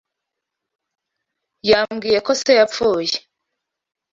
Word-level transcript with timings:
Yambwiye 1.69 2.19
ko 2.25 2.31
se 2.41 2.51
yapfuye. 2.59 3.15